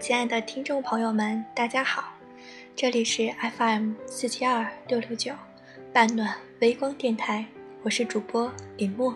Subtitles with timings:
[0.00, 2.12] 亲爱的听众朋友们，大家好，
[2.76, 5.32] 这里是 FM 四七二六六九
[5.92, 7.46] 半暖微光电台，
[7.82, 9.14] 我是主播林墨，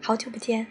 [0.00, 0.66] 好久不见。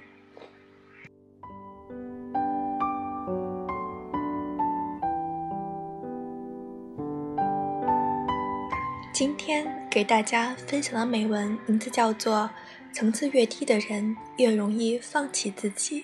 [9.14, 12.50] 今天给大家分享的美文名字叫做
[12.96, 16.02] 《层次越低的人越容易放弃自己》。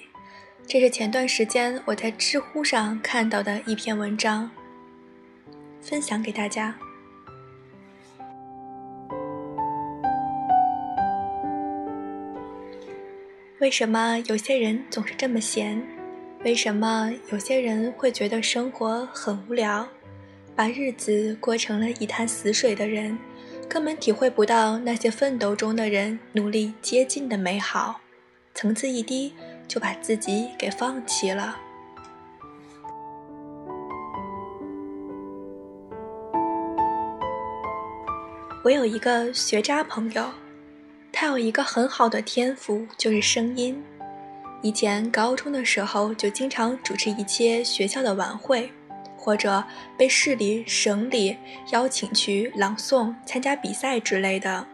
[0.67, 4.49] 这是前段时间我在知乎上看到的一篇文章，
[5.79, 6.75] 分享给大家。
[13.59, 15.81] 为什么有些人总是这么闲？
[16.43, 19.87] 为什么有些人会觉得生活很无聊，
[20.55, 23.17] 把日子过成了一潭死水的人，
[23.69, 28.01] 根本体会不到那些奋斗中的人努力接近的美好。
[28.55, 29.31] 层次一低。
[29.67, 31.57] 就把自己给放弃了。
[38.63, 40.31] 我有一个学渣朋友，
[41.11, 43.83] 他有一个很好的天赋，就是声音。
[44.63, 48.71] 以前高中的时候，就经常主持一些学校的晚会，
[49.15, 49.63] 或者
[49.95, 51.37] 被市里、省里
[51.71, 54.65] 邀请去朗诵、参加比赛之类的。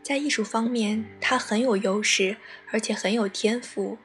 [0.00, 2.36] 在艺术方面，他很有优势，
[2.70, 3.98] 而且很有天赋。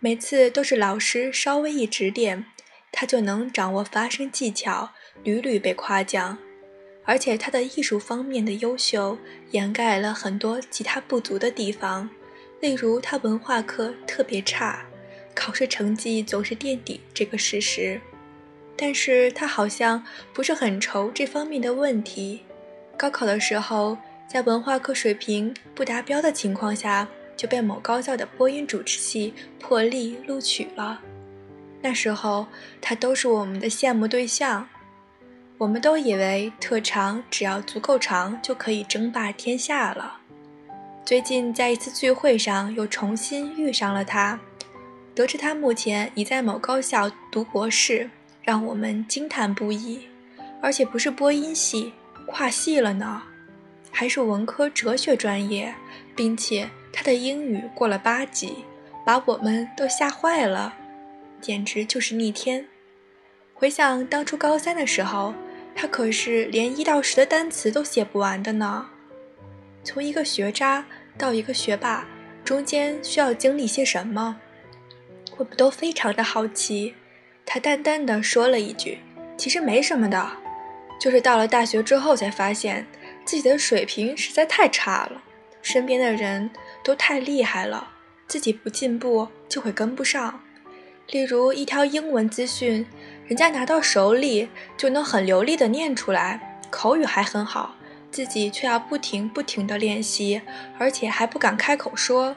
[0.00, 2.44] 每次都是老师稍微一指点，
[2.92, 4.90] 他就能掌握发声技巧，
[5.24, 6.38] 屡屡被夸奖。
[7.04, 9.18] 而且他的艺术方面的优秀
[9.50, 12.08] 掩盖了很多其他不足的地方，
[12.60, 14.84] 例如他文化课特别差，
[15.34, 18.00] 考试成绩总是垫底这个事实。
[18.76, 22.44] 但是他好像不是很愁这方面的问题。
[22.96, 23.98] 高考的时候，
[24.28, 27.08] 在文化课水平不达标的情况下。
[27.38, 31.00] 就被某高校的播音主持系破例录取了。
[31.80, 32.48] 那时候
[32.80, 34.68] 他都是我们的羡慕对象，
[35.56, 40.18] 我们都以为特长只要足够长就可以争霸天下了。
[41.04, 44.40] 最近在一次聚会上又重新遇上了他，
[45.14, 48.10] 得知他目前已在某高校读博士，
[48.42, 50.00] 让我们惊叹不已。
[50.60, 51.92] 而且不是播音系，
[52.26, 53.22] 跨系了呢，
[53.92, 55.72] 还是文科哲学专业，
[56.16, 56.68] 并且。
[56.98, 58.64] 他的英语过了八级，
[59.06, 60.74] 把我们都吓坏了，
[61.40, 62.66] 简直就是逆天。
[63.54, 65.32] 回想当初高三的时候，
[65.76, 68.88] 他可是连一到十的单词都写不完的呢。
[69.84, 70.84] 从一个学渣
[71.16, 72.04] 到一个学霸，
[72.44, 74.40] 中间需要经历些什么？
[75.36, 76.96] 我们都非常的好奇。
[77.46, 78.98] 他淡淡的说了一句
[79.38, 80.28] ：“其实没什么的，
[81.00, 82.84] 就是到了大学之后才发现
[83.24, 85.22] 自己的水平实在太差了。”
[85.70, 86.50] 身边的人
[86.82, 87.90] 都太厉害了，
[88.26, 90.40] 自己不进步就会跟不上。
[91.08, 92.86] 例如一条英文资讯，
[93.26, 94.48] 人家拿到手里
[94.78, 97.76] 就能很流利的念出来，口语还很好，
[98.10, 100.40] 自己却要不停不停的练习，
[100.78, 102.34] 而且还不敢开口说。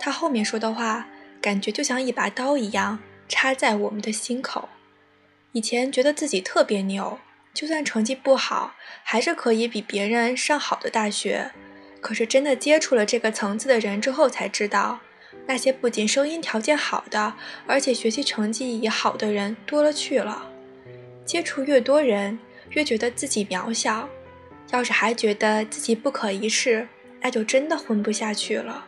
[0.00, 1.06] 他后面说的话，
[1.42, 2.98] 感觉就像一把刀一样
[3.28, 4.70] 插在我们的心口。
[5.52, 7.18] 以前觉得自己特别牛，
[7.52, 11.52] 就算成绩不好，还是可以比别人上好的大学。
[12.04, 15.00] 可是真的接触了这个层次的人之后，才知道，
[15.46, 17.32] 那些不仅声音条件好的，
[17.66, 20.50] 而且学习成绩也好的人多了去了。
[21.24, 22.38] 接触越多人，
[22.72, 24.06] 越觉得自己渺小。
[24.70, 26.86] 要是还觉得自己不可一世，
[27.22, 28.84] 那就真的混不下去了。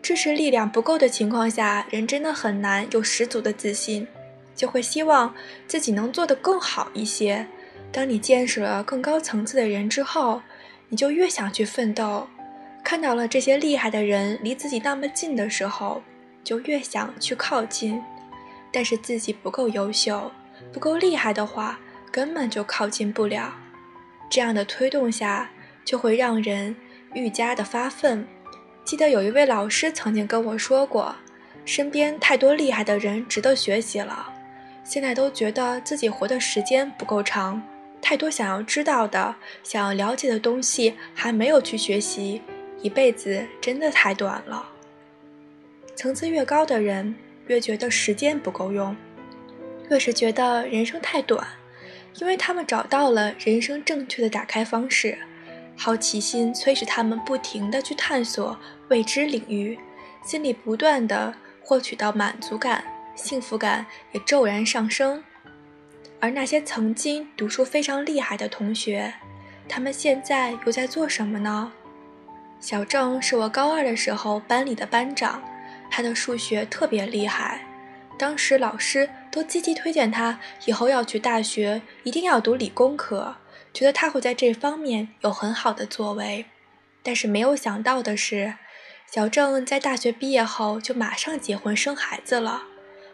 [0.00, 4.06] 支持力量不够的情况下，人真的很难有十足的自信，
[4.54, 5.34] 就会希望
[5.66, 7.48] 自己能做得更好一些。
[7.90, 10.40] 当你见识了更高层次的人之后，
[10.88, 12.26] 你就越想去奋斗，
[12.82, 16.02] 看到了这些厉害的人离自己那么近的时候，
[16.42, 18.02] 就越想去靠近。
[18.70, 20.30] 但是自己不够优秀、
[20.72, 21.78] 不够厉害的话，
[22.10, 23.54] 根本就靠近不了。
[24.30, 25.50] 这样的推动下，
[25.84, 26.76] 就会让人
[27.14, 28.26] 愈加的发奋。
[28.84, 31.14] 记得有一位老师曾经跟我说过，
[31.64, 34.32] 身边太多厉害的人值得学习了，
[34.84, 37.62] 现在都觉得自己活的时间不够长。
[38.00, 42.40] 太多想要知道的、想要了解的东西还没有去学习，
[42.80, 44.68] 一辈子真的太短了。
[45.94, 47.14] 层次越高的人，
[47.48, 48.96] 越觉得时间不够用，
[49.90, 51.46] 越是觉得人生太短，
[52.14, 55.18] 因为他们找到了人生正确的打开方式。
[55.76, 58.58] 好奇心催使他们不停地去探索
[58.88, 59.78] 未知领域，
[60.24, 62.84] 心里不断地获取到满足感，
[63.14, 65.22] 幸福感也骤然上升。
[66.20, 69.14] 而那些曾经读书非常厉害的同学，
[69.68, 71.72] 他们现在又在做什么呢？
[72.60, 75.42] 小郑是我高二的时候班里的班长，
[75.90, 77.64] 他的数学特别厉害，
[78.18, 83.36] 当时老师都积极推荐他以后要去大学，一定要读理工科，
[83.72, 86.46] 觉得他会在这方面有很好的作为。
[87.04, 88.54] 但是没有想到的是，
[89.06, 92.64] 小郑在大学毕业后就马上结婚生孩子了，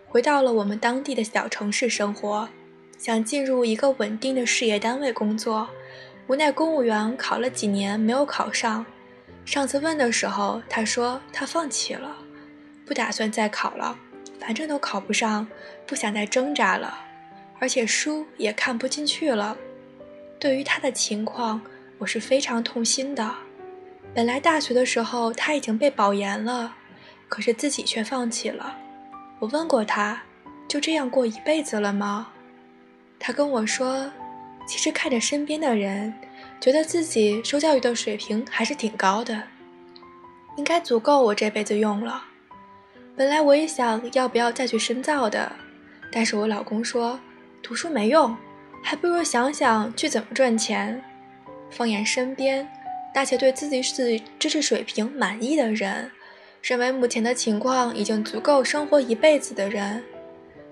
[0.09, 2.49] 回到了我们当地的小城市生活，
[3.05, 5.69] 想进入一个稳定的事业单位工作。
[6.27, 8.87] 无奈公务员考了几年没有考上，
[9.45, 12.17] 上次问的时候，他说他放弃了，
[12.87, 13.99] 不打算再考了，
[14.41, 15.47] 反正都考不上，
[15.87, 16.99] 不想再挣扎了，
[17.59, 19.55] 而且书也看不进去了。
[20.39, 21.61] 对于他的情况，
[21.99, 23.35] 我是非常痛心的。
[24.15, 26.75] 本来大学的时候他已经被保研了，
[27.29, 28.79] 可是自己却放弃了。
[29.41, 30.23] 我问过他，
[30.67, 32.31] 就这样过一辈子了吗？
[33.27, 34.13] 他跟我说。
[34.67, 36.15] 其实看着身边的人，
[36.59, 39.43] 觉得自己受教育的水平还是挺高的，
[40.57, 42.25] 应该足够我这辈子用了。
[43.15, 45.53] 本来我也想要不要再去深造的，
[46.11, 47.21] 但是我老公说
[47.63, 48.35] 读书没用，
[48.83, 51.03] 还不如想想去怎么赚钱。
[51.69, 52.67] 放眼身边
[53.15, 56.11] 那些对自己是知识水平满意的人，
[56.63, 60.03] 认为目前的情况已经足够生活一辈子的人，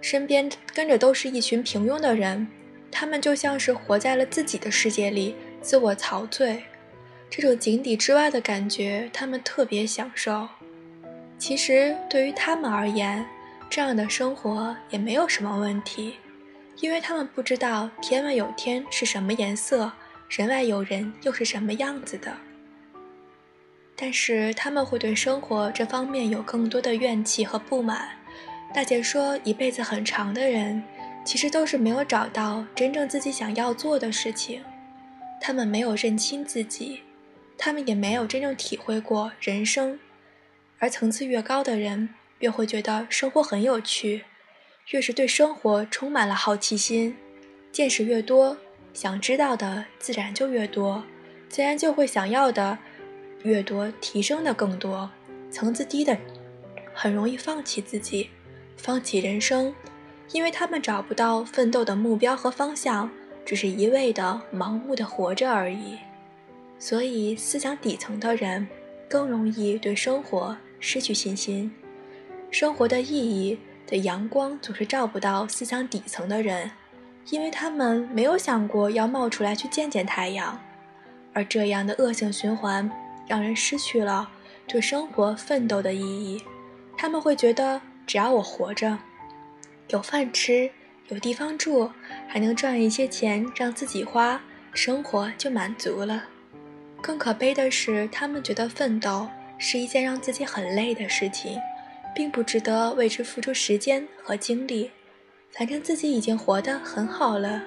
[0.02, 2.46] 身边跟着都是一群平庸的人。
[2.90, 6.62] 他们就像是活在了自己的世界里，自我陶醉，
[7.30, 10.46] 这种井底之蛙的感觉，他们特别享受。
[11.38, 13.24] 其实对于他们而言，
[13.70, 16.16] 这样的生活也没有什么问题，
[16.80, 19.90] 因为他们不知道天外有天是什么颜色，
[20.28, 22.30] 人外有人又是什么样子的。
[23.96, 28.10] 但是他们会对生活这方面有更多的怨气和不满。
[28.74, 30.82] 大姐说，一辈子很长的人。
[31.24, 34.60] 其实都是没有找到真正自己想要做的事情，
[35.40, 37.00] 他们没有认清自己，
[37.56, 40.00] 他们也没有真正体会过人生。
[40.80, 42.08] 而层次越高的人，
[42.40, 44.24] 越会觉得生活很有趣，
[44.88, 47.16] 越是对生活充满了好奇心，
[47.70, 48.56] 见识越多，
[48.92, 51.04] 想知道的自然就越多，
[51.48, 52.76] 自然就会想要的
[53.44, 55.08] 越多，提升的更多。
[55.52, 56.18] 层次低的，
[56.92, 58.30] 很容易放弃自己，
[58.76, 59.74] 放弃人生。
[60.32, 63.10] 因为他们找不到奋斗的目标和方向，
[63.44, 65.98] 只是一味的盲目的活着而已，
[66.78, 68.66] 所以思想底层的人
[69.10, 71.70] 更容易对生活失去信心。
[72.50, 76.70] 生活的意义的阳光总是照不到思想底层的人，
[77.28, 80.58] 因为他们没有想过要冒出来去见见太阳，
[81.34, 82.90] 而这样的恶性循环
[83.28, 84.30] 让人失去了
[84.66, 86.42] 对生活奋斗的意义。
[86.96, 88.98] 他们会觉得，只要我活着。
[89.88, 90.70] 有饭吃，
[91.08, 91.90] 有地方住，
[92.28, 94.40] 还能赚一些钱让自己花，
[94.72, 96.24] 生活就满足了。
[97.00, 99.28] 更可悲的是，他们觉得奋斗
[99.58, 101.60] 是一件让自己很累的事情，
[102.14, 104.90] 并不值得为之付出时间和精力。
[105.50, 107.62] 反正自己已经活得很好了。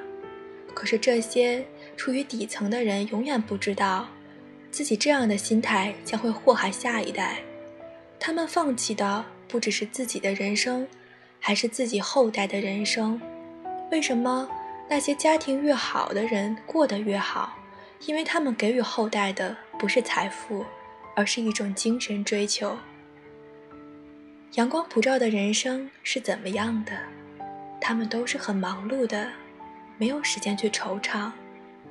[0.74, 1.64] 可是这些
[1.96, 4.08] 处于底层的人永远不知道，
[4.72, 7.38] 自己这样的心态将会祸害下一代。
[8.20, 10.88] 他们放弃的不只是自己的人生。
[11.40, 13.22] 还是自己后代的人生，
[13.92, 14.50] 为什么
[14.90, 17.56] 那些家庭越好的人过得越好？
[18.08, 20.66] 因为他们给予后代的不是财富，
[21.16, 22.76] 而是一种精神追求。
[24.54, 26.94] 阳光普照的人生是怎么样的？
[27.80, 29.30] 他们都是很忙碌的，
[30.00, 31.32] 没有时间去惆怅，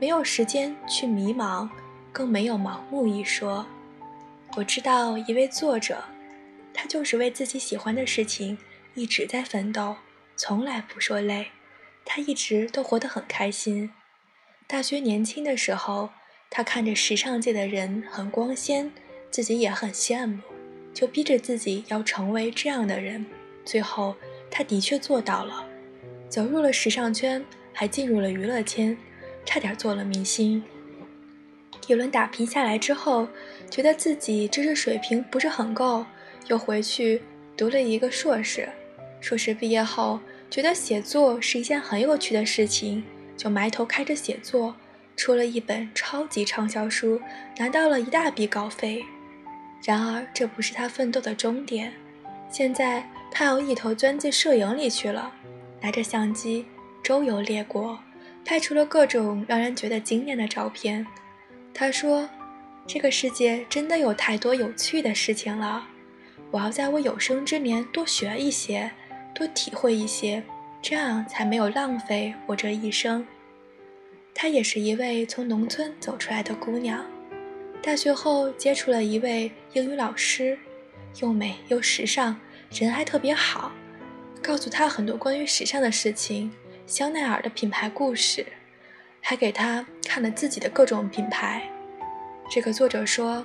[0.01, 1.69] 没有时间去迷茫，
[2.11, 3.65] 更没有盲目一说。
[4.57, 6.03] 我知道一位作者，
[6.75, 8.59] 他就是为自己喜欢的事情。
[8.95, 9.97] 一直在奋斗，
[10.37, 11.49] 从来不说累。
[12.05, 13.91] 他一直都活得很开心。
[14.67, 16.11] 大学年轻的时候，
[16.49, 18.93] 他看着时尚界的人很光鲜，
[19.31, 20.39] 自己也很羡慕，
[20.93, 23.27] 就逼着自己要成为这样的人。
[23.65, 24.15] 最后，
[24.51, 25.67] 他的确做到了，
[26.29, 28.97] 走入了时尚圈，还进入了娱乐圈，
[29.45, 30.63] 差点做了明星。
[31.89, 33.27] 一轮打拼下来之后，
[33.69, 36.07] 觉得自己知识水平不是很够，
[36.47, 37.23] 又回去
[37.57, 38.69] 读了一个硕士。
[39.21, 40.21] 硕士毕业后，
[40.51, 43.03] 觉得写作是一件很有趣的事情，
[43.37, 44.77] 就埋头开始写作，
[45.17, 47.21] 出了一本超级畅销书，
[47.57, 49.05] 拿到了一大笔稿费。
[49.85, 51.93] 然而，这不是他奋斗的终点。
[52.51, 55.33] 现在，他要一头钻进摄影里去了，
[55.81, 56.67] 拿着相机
[57.03, 57.99] 周游列国，
[58.45, 61.07] 拍出了各种让人觉得惊艳的照片。
[61.73, 62.29] 他说
[62.87, 65.87] ：“这个世界真的有太多有趣的事情了，
[66.55, 68.93] 我要在我有生之年多学一些。”
[69.35, 70.41] 多体会一些，
[70.81, 73.27] 这样才没有浪费我这一生。
[74.33, 77.05] 她也是一位从农村走出来的姑娘，
[77.83, 80.57] 大学后接触了一位英语老师，
[81.21, 82.37] 又美又时尚，
[82.71, 83.73] 人还特别好。
[84.41, 86.53] 告诉他很多关于时尚的事情，
[86.87, 88.47] 香奈儿的品牌故事，
[89.21, 91.69] 还给他看了自己的各种品牌。
[92.49, 93.45] 这个作者说，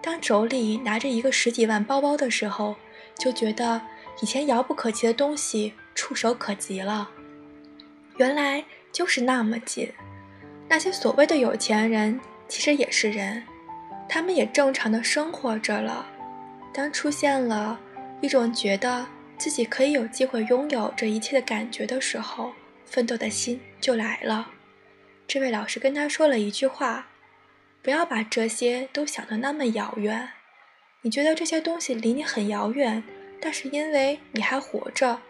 [0.00, 2.76] 当手里拿着一个十几万包包的时候，
[3.18, 3.80] 就觉得
[4.22, 7.10] 以前遥不可及的东西触手可及了。
[8.16, 9.90] 原来就是那么近。
[10.68, 13.42] 那些所谓的有钱人，其实也是人，
[14.08, 16.06] 他们也正常的生活着了。
[16.72, 17.78] 当出现了
[18.20, 22.52] 一种觉得自己可以有机会拥有这一切的感觉的时候，
[22.84, 24.50] 奋斗的心就来了。
[25.26, 27.08] 这位老师跟他说了一句话
[27.88, 30.28] ：“不要把这些都想得那么遥远。
[31.00, 33.02] 你觉得这些东西离你很遥远，
[33.40, 35.22] 但是因为你还活着，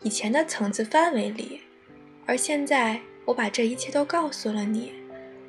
[0.00, 1.60] 以前的层次范围里，
[2.26, 4.92] 而现在。”我把这一切都告诉了你，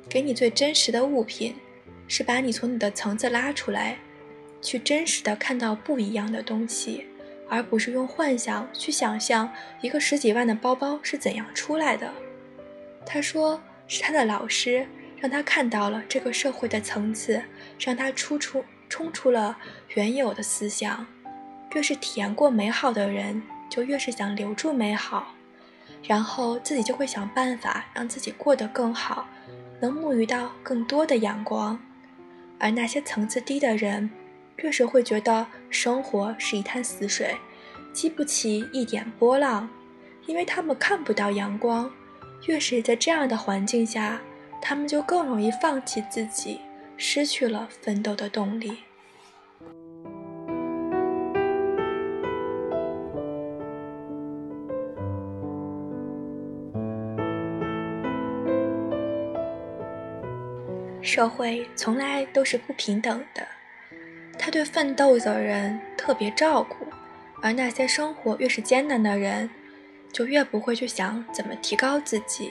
[0.08, 1.56] 给你最真实的物品，
[2.06, 3.98] 是把你从你的层次拉出来，
[4.62, 7.04] 去真实的看到不一样的东西，
[7.48, 12.14] 而不是用幻想去想象一个十几万的包包是怎样出来的。
[13.04, 14.86] 他说是他的老师
[15.24, 17.42] 让他看到了这个社会的层次，
[17.78, 19.56] 让他出出冲出了
[19.94, 21.06] 原有的思想。
[21.72, 25.34] 越是体验过美好的人，就越是想留住美好。
[26.02, 29.26] 然后自己就会想办法让自己过得更好，
[29.80, 31.80] 能沐浴到更多的阳光。
[32.58, 34.10] 而那些层次低的人，
[34.56, 37.34] 越是会觉得生活是一滩死水，
[37.94, 39.70] 激不起一点波浪，
[40.26, 41.90] 因为他们看不到阳光。
[42.46, 44.20] 越是在这样的环境下，
[44.66, 46.58] 他们就更容易放弃自己，
[46.96, 48.78] 失去了奋斗的动力。
[61.02, 63.46] 社会从来都是不平等的，
[64.38, 66.86] 他对奋斗的人特别照顾，
[67.42, 69.50] 而那些生活越是艰难的人，
[70.10, 72.50] 就越不会去想怎么提高自己。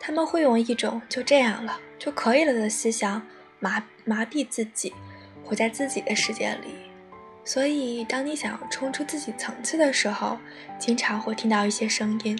[0.00, 3.26] 他们会用一种就这样了就可以了的思想
[3.58, 4.94] 麻麻痹自己，
[5.44, 6.74] 活在自己的世界里。
[7.44, 10.38] 所以，当你想要冲出自己层次的时候，
[10.78, 12.38] 经常会听到一些声音：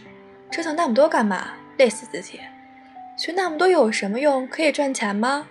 [0.51, 1.55] 折腾那么多干嘛？
[1.79, 2.41] 累死自己！
[3.17, 4.47] 学那么多有什么用？
[4.47, 5.49] 可以赚钱吗？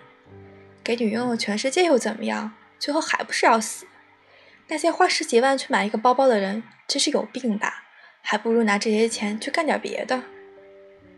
[0.84, 2.54] 给你拥有全世界又怎么样？
[2.80, 3.88] 最后还不是要死？
[4.68, 7.84] 那些花十几万去买一个包包的人，真是有病吧？
[8.22, 10.22] 还不如拿这些钱去干点别的。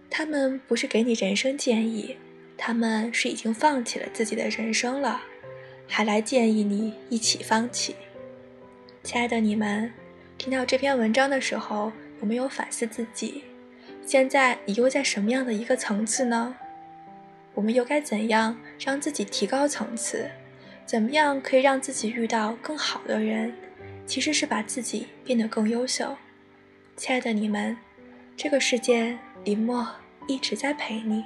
[0.10, 2.18] 他们不是给你人生建议，
[2.58, 5.22] 他们是已经放弃了自己的人生了，
[5.88, 7.96] 还来建议你一起放弃。
[9.04, 9.92] 亲爱的你们，
[10.38, 13.44] 听到这篇文章的时候，有没有反思自己？
[14.06, 16.56] 现在你又在什么样的一个层次呢？
[17.54, 20.30] 我们又该怎样让自己提高层次？
[20.86, 23.54] 怎么样可以让自己遇到更好的人？
[24.08, 26.18] 其实是把自己变得更优秀。
[26.98, 27.78] 亲爱的你们，
[28.36, 29.88] 这个世界，林默
[30.28, 31.24] 一直在陪你。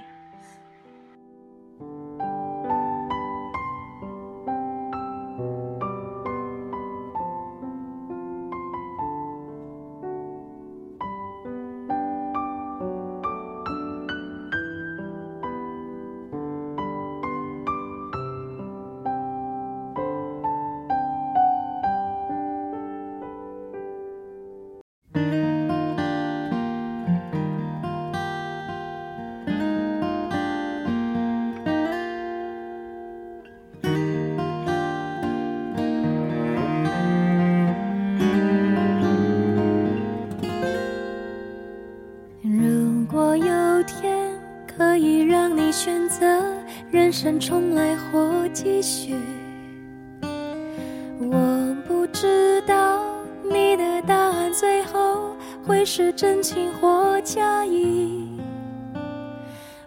[55.66, 58.28] 会是真情或假意。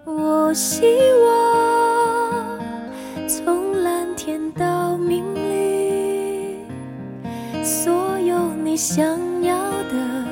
[0.04, 2.58] 我希望
[3.28, 6.64] 从蓝天到明里，
[7.62, 9.04] 所有你想
[9.42, 9.54] 要
[9.84, 10.24] 的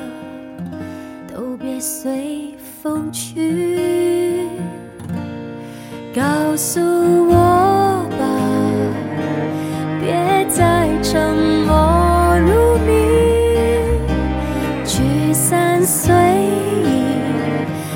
[1.33, 4.47] 都别随风去。
[6.15, 7.64] 告诉我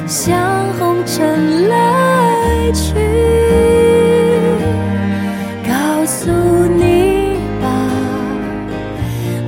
[0.10, 2.96] 像红尘来去。
[5.64, 6.32] 告诉
[6.66, 7.70] 你吧，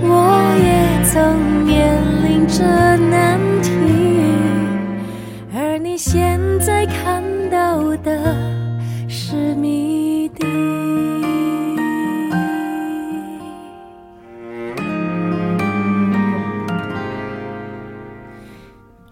[0.03, 0.07] 我
[0.63, 2.63] 也曾面临着
[2.95, 3.71] 难题，
[5.55, 8.37] 而你现在看到的。
[9.07, 10.45] 是谜底。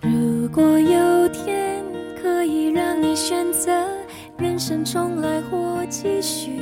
[0.01, 0.98] 如果有
[3.19, 3.69] 选择
[4.37, 6.61] 人生重来或继续，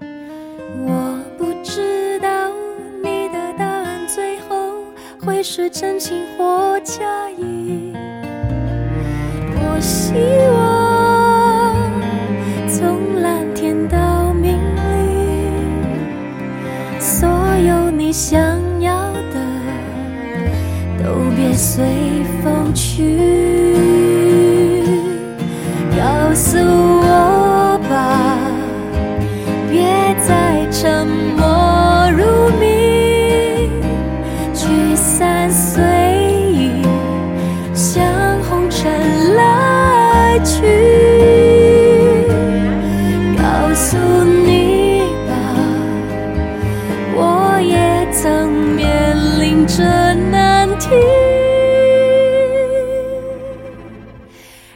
[0.00, 2.28] 我不知道
[3.04, 4.72] 你的答案最后
[5.20, 7.04] 会是真情或假
[7.36, 7.92] 意。
[9.54, 10.14] 我希
[10.56, 11.76] 望
[12.66, 14.88] 从蓝天到明丽，
[16.98, 18.40] 所有你想
[18.80, 19.34] 要的
[21.04, 22.07] 都别随。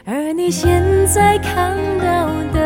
[0.05, 2.59] 而你现在看到的，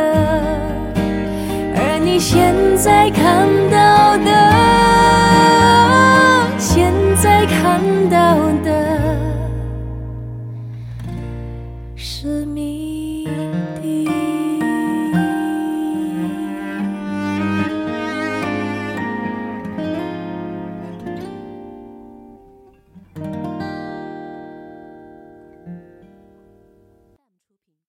[1.76, 4.32] 而你现在看到的，
[6.58, 6.92] 现
[7.22, 7.80] 在看
[8.10, 8.87] 到的。